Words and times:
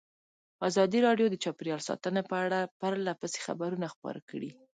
ازادي 0.67 0.99
راډیو 1.07 1.27
د 1.29 1.35
چاپیریال 1.43 1.81
ساتنه 1.89 2.21
په 2.29 2.35
اړه 2.43 2.59
پرله 2.79 3.13
پسې 3.21 3.39
خبرونه 3.45 3.87
خپاره 3.93 4.19
کړي. 4.29 4.51